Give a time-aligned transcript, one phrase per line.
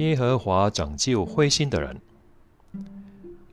[0.00, 2.00] 耶和华拯救灰心的人，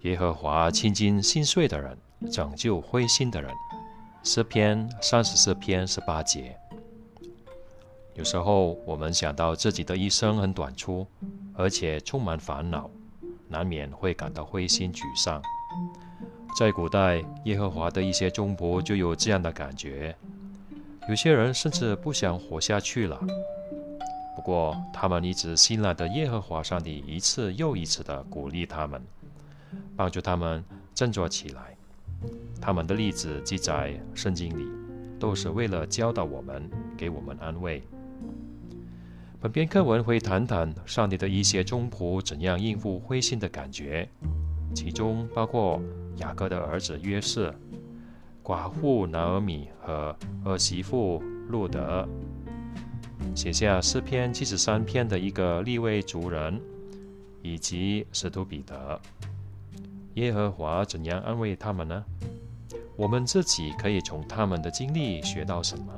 [0.04, 1.98] 耶和华亲近心碎的人，
[2.32, 3.52] 拯救灰心的人。
[4.24, 6.58] 诗篇三十四篇十八节。
[8.16, 11.06] 有时候我们想到自己的一生很短促，
[11.54, 12.90] 而且充满烦恼，
[13.50, 15.42] 难免会感到灰心沮丧。
[16.58, 20.16] 在古代，耶和华的一些忠仆就有这样的感觉，
[21.10, 23.20] 有些人甚至不想活下去了。
[24.38, 29.02] 不过，他们一直信赖的耶和华上帝一次又一次地鼓励他们，
[29.96, 30.64] 帮助他们
[30.94, 31.76] 振作起来。
[32.62, 34.72] 他们的例子记在圣经里，
[35.20, 37.82] 都是为了教导我们，给我们安慰。
[39.42, 44.08] 本篇课文会谈谈上帝的一些忠仆怎样应付灰心的感觉，
[44.76, 45.82] 其中包括
[46.18, 47.54] 雅各的儿子约瑟、
[48.44, 52.08] 寡妇拿尔米和儿媳妇路德，
[53.36, 56.60] 写下诗篇七十三篇的一个立位族人，
[57.42, 59.00] 以及使徒彼得。
[60.16, 62.04] 耶和华怎样安慰他们呢？
[62.96, 65.94] 我们自己可以从他们的经历学到什么？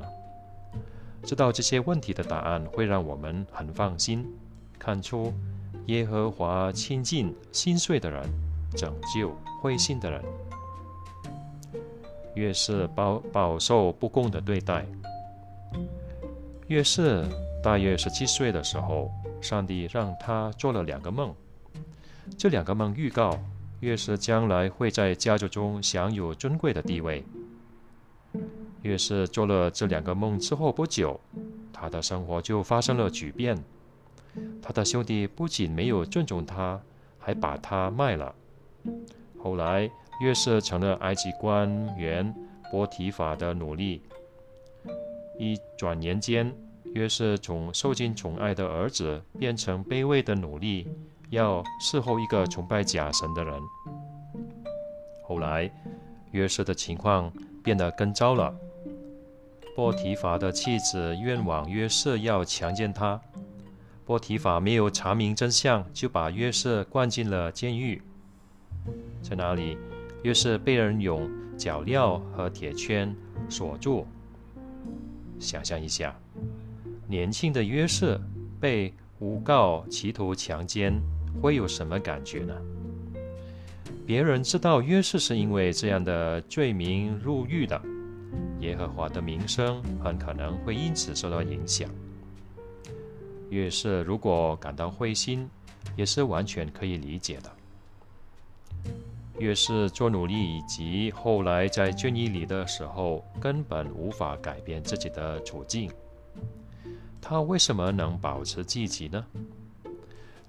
[1.23, 4.25] 知道这些问题的答案会让我们很放心，
[4.77, 5.33] 看出
[5.85, 8.21] 耶和华亲近心碎的人，
[8.75, 10.21] 拯救灰心的人。
[12.35, 14.85] 越是饱饱受不公的对待，
[16.69, 17.25] 越是
[17.63, 21.33] 大约十七岁的时候，上帝让他做了两个梦，
[22.37, 23.39] 这两个梦预告
[23.79, 27.23] 越是将来会在家族中享有尊贵的地位。
[28.83, 31.19] 越是做了这两个梦之后不久，
[31.73, 33.57] 他的生活就发生了巨变。
[34.61, 36.79] 他的兄弟不仅没有尊重他，
[37.17, 38.35] 还把他卖了。
[39.41, 39.89] 后来，
[40.21, 42.31] 约瑟成了埃及官员
[42.69, 44.03] 波提法的奴隶。
[45.39, 46.53] 一转眼间，
[46.95, 50.85] 约瑟从受尽宠爱的儿子变成卑微的奴隶，
[51.29, 53.57] 要侍候一个崇拜假神的人。
[55.23, 55.71] 后来，
[56.31, 57.31] 约瑟的情况
[57.63, 58.53] 变得更糟了。
[59.77, 63.17] 波提法的妻子愿望约瑟要强奸她，
[64.03, 68.01] 波提法没有查明真相，就把约瑟关进了监狱。
[69.21, 69.77] 在那里，
[70.23, 73.15] 约瑟被人用脚镣和铁圈
[73.47, 74.05] 锁住。
[75.39, 76.15] 想象一下，
[77.07, 78.21] 年轻的约瑟
[78.59, 81.01] 被诬告企图强奸，
[81.41, 82.53] 会有什么感觉呢？
[84.05, 87.81] 别人知道约瑟是因为这样的罪名入狱的。
[88.59, 91.89] 耶和华的名声很可能会因此受到影响。
[93.49, 95.49] 约瑟如果感到灰心，
[95.95, 97.51] 也是完全可以理解的。
[99.39, 105.89] 越是做努力以及后来在监狱里的时候，根本无法改变自己的处境。
[107.21, 109.25] 他为什么能保持积极呢？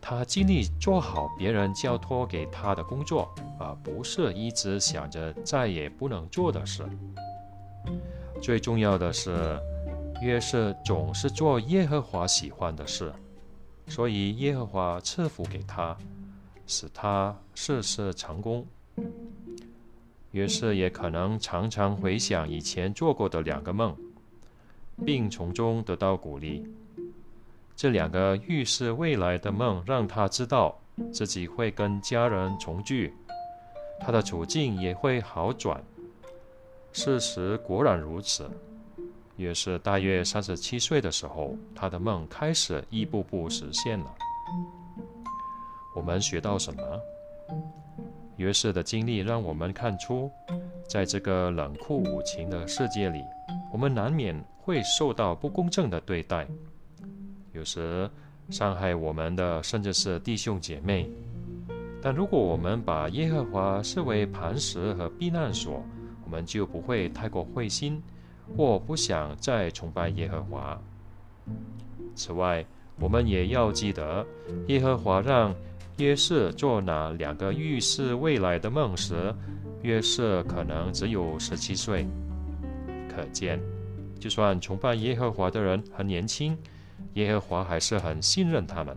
[0.01, 3.29] 他尽力做好别人交托给他的工作，
[3.59, 6.85] 而不是一直想着再也不能做的事。
[8.41, 9.59] 最重要的是，
[10.23, 13.13] 约瑟总是做耶和华喜欢的事，
[13.89, 15.97] 所以耶和华赐福给他，
[16.67, 18.67] 使他事事成功。
[20.33, 23.97] 约瑟也可能常常回想以前做过的两个梦，
[25.05, 26.65] 并从中得到鼓励。
[27.75, 30.79] 这两个预示未来的梦让他知道
[31.13, 33.15] 自己会跟家人重聚，
[33.99, 35.83] 他的处境也会好转。
[36.93, 38.51] 事实果然如此。
[39.37, 44.15] 约瑟大约三十七岁的时候，他的梦开始一步步实现了。
[45.97, 46.83] 我们学到什么？
[48.41, 50.31] 约瑟的经历让我们看出，
[50.89, 53.23] 在这个冷酷无情的世界里，
[53.71, 56.49] 我们难免会受到不公正的对待。
[57.53, 58.09] 有时
[58.49, 61.07] 伤害我们的甚至是弟兄姐妹。
[62.01, 65.85] 但如果我们把耶和华视为磐石和避难所，
[66.25, 68.03] 我们就不会太过灰心，
[68.57, 70.81] 或不想再崇拜耶和华。
[72.15, 72.65] 此外，
[72.99, 74.27] 我们也要记得，
[74.69, 75.55] 耶和华让
[76.01, 79.35] 约瑟做那两个预示未来的梦时，
[79.83, 82.07] 约瑟可能只有十七岁。
[83.09, 83.61] 可见，
[84.19, 86.57] 就算崇拜耶和华的人很年轻，
[87.15, 88.97] 耶和华还是很信任他们。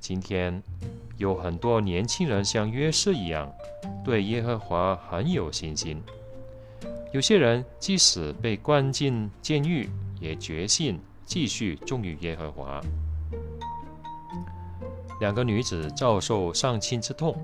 [0.00, 0.62] 今天。
[1.16, 3.48] 有很多年轻人像约瑟一样，
[4.04, 6.02] 对耶和华很有信心。
[7.12, 9.88] 有些人即使被关进监狱，
[10.20, 12.80] 也决心继续忠于耶和华。
[15.20, 17.36] 两个女子遭受丧亲之痛，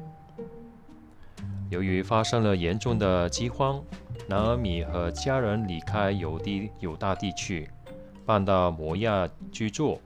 [1.70, 3.82] 由于发生了严重的饥荒，
[4.28, 7.70] 南尔米和家人离开犹地犹大地区，
[8.26, 10.00] 搬到摩亚居住，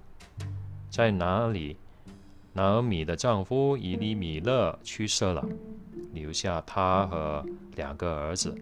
[0.90, 1.76] 在哪里？
[2.52, 5.44] 南尔米的丈夫以利米勒去世了，
[6.12, 7.44] 留下她和
[7.74, 8.56] 两个儿子。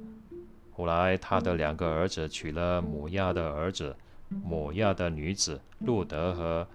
[0.75, 3.95] 后来，她的两个儿子娶了摩亚的儿子、
[4.29, 6.67] 摩亚的女子路德和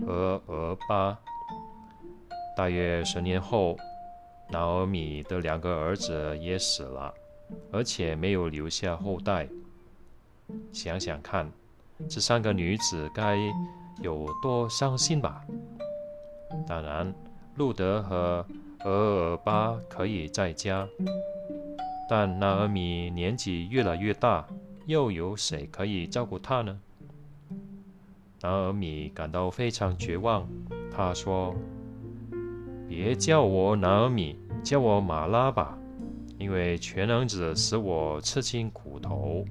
[0.00, 1.16] 俄俄巴。
[2.60, 3.74] 大约十年后，
[4.50, 7.14] 拿俄米的两个儿子也死了，
[7.72, 9.48] 而且没有留下后代。
[10.70, 11.50] 想想看，
[12.06, 13.38] 这三个女子该
[14.02, 15.42] 有多伤心吧？
[16.68, 17.14] 当然，
[17.54, 18.44] 路德和
[18.84, 20.86] 俄尔巴可以在家，
[22.10, 24.46] 但拿尔米年纪越来越大，
[24.84, 26.78] 又有谁可以照顾她呢？
[28.42, 30.46] 拿尔米感到非常绝望。
[30.92, 31.54] 他说
[32.90, 35.78] ：“别叫我拿尔米，叫我马拉吧，
[36.38, 39.44] 因为全能者使我吃尽苦头。”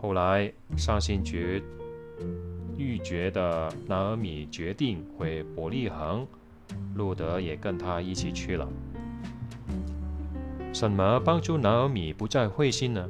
[0.00, 1.62] 后来，伤心绝。
[2.78, 6.26] 欲绝的拿尔米决定回伯利恒，
[6.94, 8.66] 路德也跟他一起去了。
[10.72, 13.06] 什么帮助拿尔米不再灰心呢？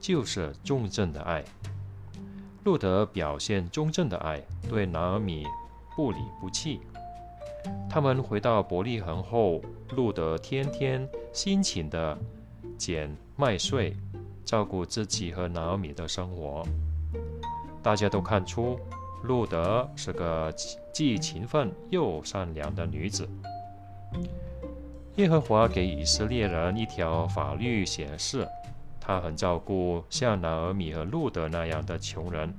[0.00, 1.44] 就是忠贞的爱。
[2.64, 5.44] 路德表现忠贞的爱，对拿尔米
[5.94, 6.80] 不离不弃。
[7.88, 12.18] 他们回到伯利恒后，路德天天辛勤地
[12.76, 13.94] 捡麦穗，
[14.44, 16.66] 照顾自己和拿尔米的生活。
[17.82, 18.78] 大家都看出，
[19.22, 20.52] 路德是个
[20.92, 23.28] 既勤奋又善良的女子。
[25.16, 28.48] 耶和华给以色列人一条法律，显示
[29.00, 32.52] 他很照顾像拿尔米和路德那样的穷人，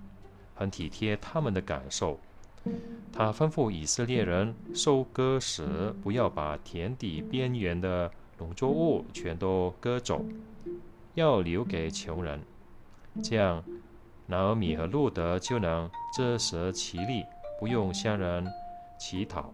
[0.53, 2.17] 很体贴他们的感受。
[3.11, 10.25] 他吩咐以色列人收割时，不要把田地边缘的农作物全都割走，
[11.13, 12.41] 要留给穷人，
[13.23, 13.63] 这样。
[14.27, 17.23] 拿尔米和路德就能自食其力，
[17.59, 18.43] 不用向人
[18.97, 19.53] 乞讨，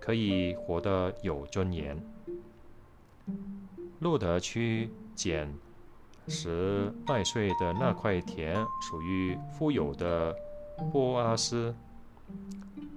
[0.00, 1.96] 可以活得有尊严。
[4.00, 5.48] 路德去捡
[6.26, 10.34] 拾麦穗的那块田属于富有的
[10.90, 11.72] 波阿斯。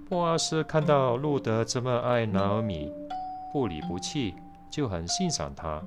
[0.08, 2.92] 波阿斯看到路德这么爱拿尔米，
[3.52, 4.34] 不离不弃，
[4.70, 5.82] 就很欣赏他。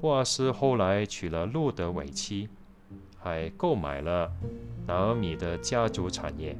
[0.00, 2.48] 波阿斯后来娶了路德为妻。
[3.22, 4.32] 还购买了
[4.86, 6.56] 拿尔米的家族产业。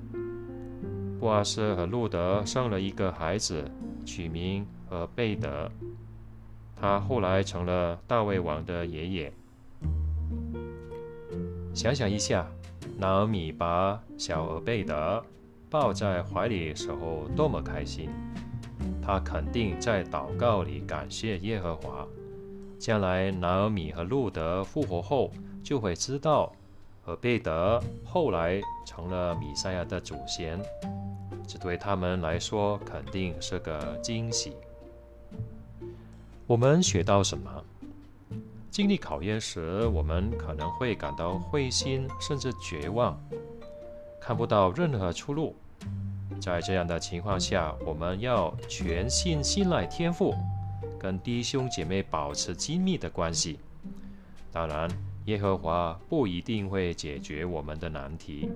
[1.18, 3.64] 布阿斯和路德生了一个孩子，
[4.04, 5.70] 取名俄贝德。
[6.76, 9.32] 他后来成了大卫王的爷爷。
[11.72, 12.46] 想想一下，
[12.98, 15.24] 拿尔米把小俄贝德
[15.70, 18.10] 抱在怀里时候多么开心！
[19.00, 22.06] 他肯定在祷告里感谢耶和华。
[22.78, 25.30] 将来拿尔米和路德复活后。
[25.62, 26.50] 就会知道，
[27.02, 30.58] 和贝德后来成了米赛亚的祖先，
[31.46, 34.54] 这对他们来说肯定是个惊喜。
[36.46, 37.62] 我们学到什么？
[38.70, 43.20] 经历考验时，我们可能会感到灰心，甚至绝望，
[44.20, 45.56] 看不到任何出路。
[46.40, 50.34] 在这样的情况下，我们要全心信赖天赋，
[50.98, 53.58] 跟弟兄姐妹保持亲密的关系。
[54.52, 54.88] 当然。
[55.26, 58.48] 耶和华不一定会解决我们的难题，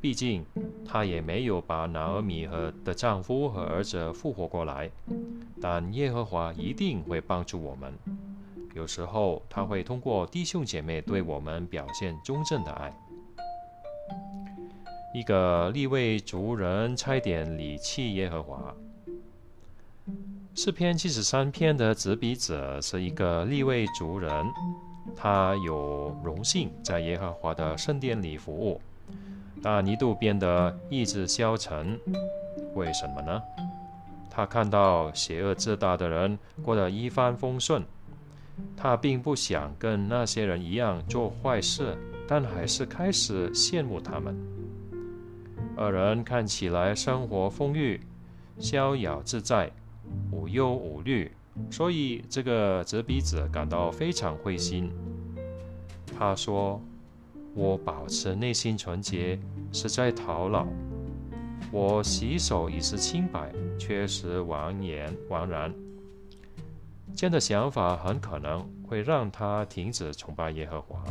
[0.00, 0.44] 毕竟
[0.84, 4.90] 他也没有把拿尔米和的丈夫和儿子复活过来。
[5.60, 7.92] 但耶和华一定会帮助我们。
[8.74, 12.92] 有时候他会通过弟兄姐妹对我们表现忠正的爱。
[15.14, 18.74] 一个立位族人差点离弃耶和华。
[20.56, 24.44] 诗篇七十三篇的执笔者是一个立位族人。
[25.14, 28.80] 他有荣幸在耶和华的圣殿里服务，
[29.62, 31.96] 但一度变得意志消沉。
[32.74, 33.40] 为什么呢？
[34.28, 37.84] 他看到邪恶自大的人过得一帆风顺，
[38.76, 44.36] 他并不想跟那些人一样做坏事，但还是开始羡慕他们。
[45.76, 48.00] 二人看起来生活丰裕、
[48.58, 49.70] 逍遥自在、
[50.30, 51.30] 无忧无虑。
[51.70, 54.90] 所以，这个折笔者感到非常灰心。
[56.18, 56.80] 他说
[57.54, 59.38] ：“我保持内心纯洁，
[59.72, 60.66] 是在讨老；
[61.70, 65.72] 我洗手已是清白，却是枉言枉然。”
[67.14, 71.04] 这样的想法很可能会让他停止崇拜耶和华。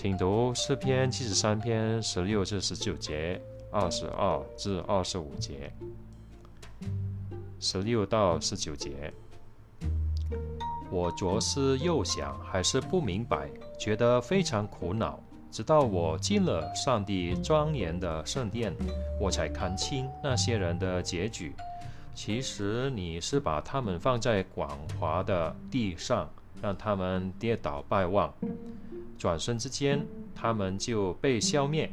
[0.00, 5.72] 请读诗篇七十三篇十六至十九节，二十二至二十五节。
[7.58, 9.12] 十六到十九节，
[10.88, 15.18] 我左思右想，还是不明白，觉得非常苦恼，
[15.50, 18.72] 直到我进了上帝庄严的圣殿，
[19.20, 21.52] 我才看清那些人的结局。
[22.14, 26.30] 其实你是把他们放在广华的地上，
[26.62, 28.32] 让他们跌倒败亡，
[29.18, 31.90] 转瞬之间，他们就被消灭。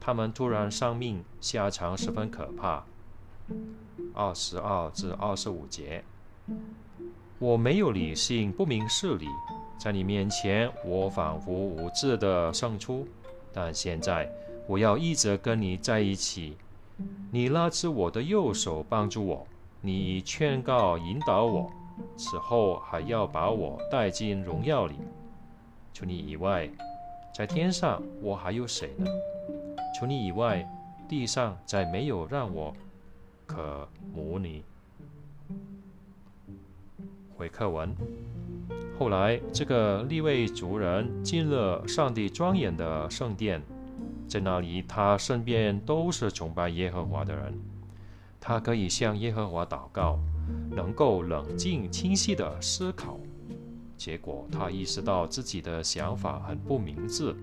[0.00, 2.84] 他们突然丧命，下场十分可怕。
[4.12, 6.04] 二十二至二十五节，
[7.38, 9.26] 我没有理性，不明事理，
[9.78, 13.06] 在你面前，我仿佛无知的胜出。
[13.52, 14.30] 但现在，
[14.66, 16.56] 我要一直跟你在一起。
[17.30, 19.46] 你拉着我的右手，帮助我；
[19.80, 21.70] 你劝告、引导我，
[22.16, 24.96] 此后还要把我带进荣耀里。
[25.94, 26.68] 除你以外，
[27.32, 29.06] 在天上我还有谁呢？
[29.96, 30.68] 除你以外，
[31.08, 32.74] 地上再没有让我
[33.46, 34.64] 可模拟。
[37.36, 37.94] 回课文。
[38.98, 43.62] 后来，这个立位族人进了上帝庄严的圣殿，
[44.26, 47.54] 在那里，他身边都是崇拜耶和华的人。
[48.40, 50.18] 他可以向耶和华祷告，
[50.72, 53.16] 能够冷静清晰的思考。
[54.04, 57.34] 结果，他意识到自己的想法很不明智。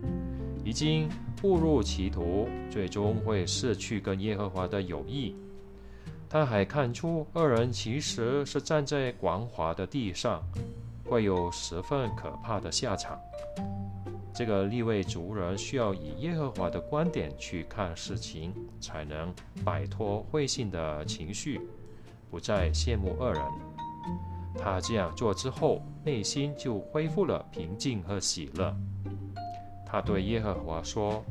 [0.63, 1.09] 已经
[1.41, 5.35] 误入歧途，最终会失去跟耶和华的友谊。
[6.29, 10.39] 他还看出二人其实是站在光滑的地上，
[11.03, 13.19] 会有十分可怕的下场。
[14.31, 19.33] 这个立位族人需要以耶和华的观点去看事情，才能
[19.65, 21.59] 摆脱灰心的情绪，
[22.29, 23.41] 不再羡慕二人。
[24.59, 28.75] 他这样做之后，内心就恢复了平静和喜乐。
[29.85, 31.23] 他对耶和华说：“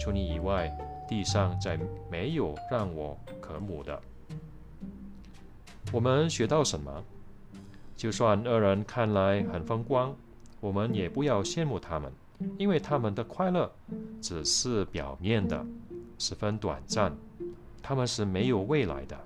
[0.00, 0.70] 除你以外，
[1.08, 1.78] 地上再
[2.10, 4.00] 没有让我可母的。”
[5.92, 7.04] 我们学到什么？
[7.96, 10.14] 就算二人看来很风光，
[10.60, 12.12] 我们也不要羡慕他们，
[12.58, 13.70] 因为他们的快乐
[14.20, 15.64] 只是表面的，
[16.18, 17.16] 十分短暂，
[17.82, 19.16] 他们是没有未来的。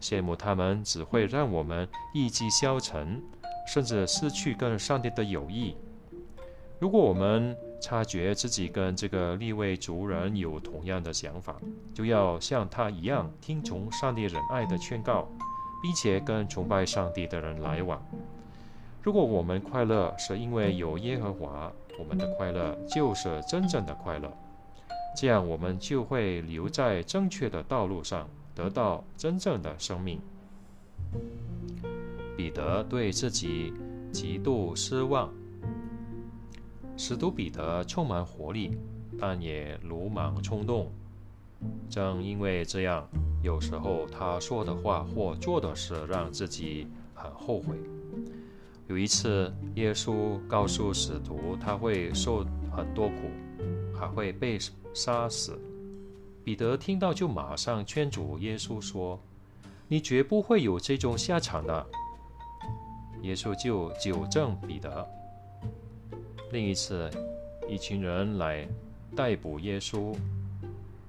[0.00, 3.22] 羡慕他们只会让我们意气消沉，
[3.66, 5.76] 甚至失去跟上帝的友谊。
[6.78, 11.56] 如果我们察觉自己跟这个立位族人有同样的想法，
[11.94, 15.26] 就要像他一样听从上帝仁爱的劝告，
[15.82, 18.00] 并且跟崇拜上帝的人来往。
[19.02, 24.30] 如果我们快乐是因为有耶和华，我们的快乐就是真正的快乐。
[25.16, 30.20] 这样我们就会留在正确的道路上，得到真正的生命。
[32.36, 33.72] 彼得对自己
[34.12, 35.32] 极度失望。
[36.96, 38.76] 使徒彼得充满活力，
[39.18, 40.90] 但也鲁莽冲动。
[41.88, 43.08] 正因为这样，
[43.42, 47.74] 有时候他说的话或做的事让自己很后悔。
[48.88, 53.14] 有一次，耶稣告诉使徒他会受很多苦，
[53.98, 54.58] 还会被
[54.94, 55.58] 杀死。
[56.44, 59.18] 彼得听到就马上劝阻耶稣说
[59.88, 61.86] ：“你绝不会有这种下场的。”
[63.26, 65.06] 耶稣就纠正彼得。
[66.52, 67.10] 另一次，
[67.68, 68.66] 一群人来
[69.16, 70.14] 逮捕耶稣，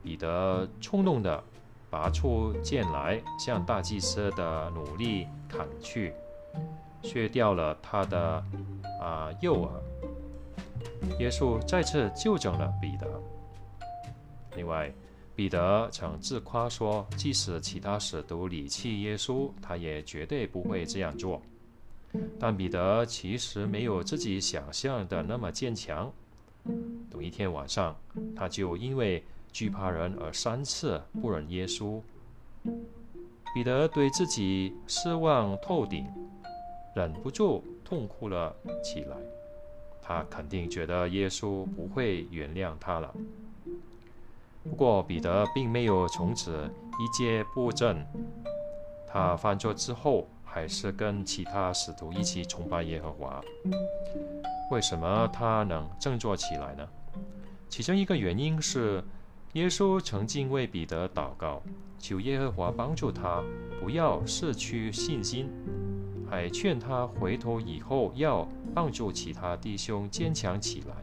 [0.04, 1.44] 彼得冲动地
[1.90, 6.12] 拔出剑来，向大祭司的努力砍去，
[7.04, 8.44] 削掉了他的
[9.00, 9.72] 啊右耳。
[11.20, 13.08] 耶稣再次纠正了彼得。
[14.56, 14.92] 另外，
[15.36, 21.40] 彼得曾自夸说，即使其他使徒离弃耶稣，他也绝对不会这样做。
[22.40, 26.12] 但彼得其实没有自己想象的那么坚强。
[27.12, 27.96] 有一天晚上，
[28.36, 32.02] 他就因为惧怕人而三次不认耶稣。
[33.54, 36.08] 彼得对自己失望透顶，
[36.96, 39.18] 忍不住痛哭了起来。
[40.02, 43.14] 他肯定觉得耶稣不会原谅他了。
[44.64, 48.06] 不过，彼得并没有从此一蹶不振。
[49.06, 50.28] 他犯错之后。
[50.58, 53.40] 还是跟其他使徒一起崇拜耶和华。
[54.72, 56.88] 为什么他能振作起来呢？
[57.70, 59.04] 其中一个原因是，
[59.54, 61.62] 耶稣曾经为彼得祷告，
[62.00, 63.44] 求耶和华帮助他
[63.80, 65.48] 不要失去信心，
[66.28, 70.96] 还劝他回头以后要帮助其他弟兄坚强起来。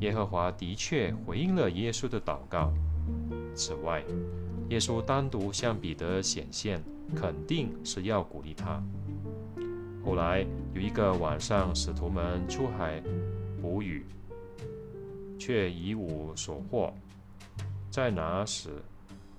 [0.00, 2.72] 耶和华的确回应了耶稣的祷告。
[3.54, 4.02] 此外，
[4.70, 6.82] 耶稣单独向彼得显现。
[7.12, 8.80] 肯定是要鼓励他。
[10.04, 13.02] 后来有一个晚上，使徒们出海
[13.60, 14.06] 捕鱼，
[15.36, 16.94] 却一无所获。
[17.90, 18.70] 在那时，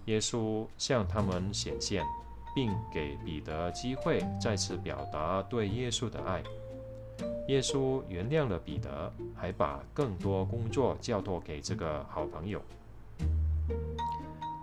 [0.03, 2.03] 耶稣向他们显现，
[2.53, 6.43] 并给彼得机会再次表达对耶稣的爱。
[7.47, 12.61] 耶稣原谅了彼得，还把更多工作交托给这个好朋友。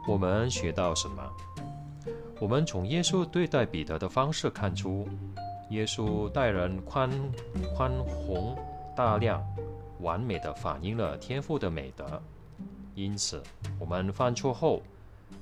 [0.08, 1.22] 我们学到什么？
[2.40, 5.06] 我们从耶稣对待彼得的方式看出，
[5.68, 7.10] 耶稣待人宽
[7.76, 8.56] 宽宏
[8.96, 9.46] 大量，
[10.00, 12.22] 完美的反映了天父的美德。
[12.94, 13.42] 因此，
[13.78, 14.80] 我们犯错后，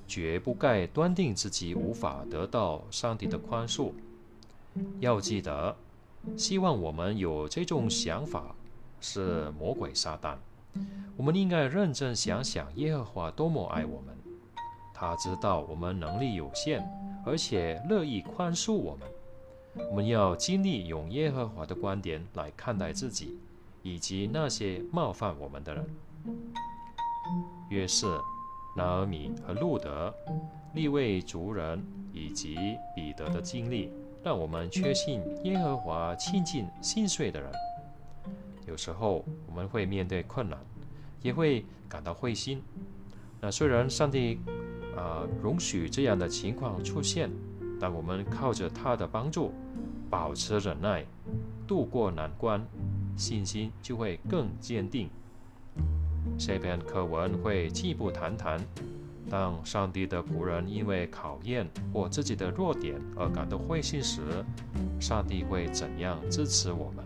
[0.09, 3.93] 绝不该断定自己无法得到上帝的宽恕。
[4.99, 5.77] 要记得，
[6.37, 8.53] 希望我们有这种想法
[9.01, 10.35] 是魔鬼撒旦。
[11.17, 14.17] 我们应该认真想想耶和华多么爱我们。
[14.99, 16.83] 他知道我们能力有限，
[17.23, 19.07] 而且乐意宽恕我们。
[19.91, 23.39] 我们要尽力用耶和华的观点来看待自己，
[23.83, 25.87] 以及那些冒犯我们的人。
[27.69, 28.19] 约瑟、
[28.75, 30.15] 拿尔米和路德、
[30.73, 31.85] 利未族人
[32.15, 32.57] 以及
[32.95, 33.93] 彼得的经历，
[34.25, 37.53] 让我们确信耶和华亲近心碎的人。
[38.67, 40.59] 有时候我们会面对困难，
[41.21, 42.63] 也会感到灰心。
[43.43, 44.41] 那虽然上帝。
[44.97, 47.31] 呃，容许这样的情况出现，
[47.79, 49.53] 但我们靠着他的帮助，
[50.09, 51.05] 保持忍耐，
[51.67, 52.67] 度过难关，
[53.15, 55.11] 信心就会更坚定。
[56.39, 58.59] 这篇课文会进一步谈谈，
[59.29, 64.23] 当上帝的仆人因为考验或自己的弱点而感到灰心时，
[64.99, 67.05] 上帝会怎样支持我们？